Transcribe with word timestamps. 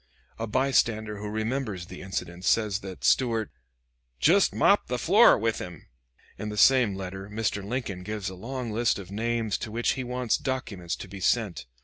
A 0.39 0.47
bystander 0.47 1.19
who 1.19 1.29
remembers 1.29 1.85
the 1.85 2.01
incident 2.01 2.43
says 2.43 2.79
that 2.79 3.03
Stuart 3.03 3.51
"jest 4.19 4.51
mopped 4.55 4.87
the 4.87 4.97
floor 4.97 5.37
with 5.37 5.59
him." 5.59 5.89
In 6.39 6.49
the 6.49 6.57
same 6.57 6.95
letter 6.95 7.29
Mr. 7.29 7.63
Lincoln 7.63 8.01
gives 8.01 8.27
a 8.27 8.33
long 8.33 8.71
list 8.71 8.97
of 8.97 9.11
names 9.11 9.59
to 9.59 9.69
which 9.69 9.91
he 9.91 10.03
wants 10.03 10.37
documents 10.37 10.95
to 10.95 11.07
be 11.07 11.19
sent. 11.19 11.67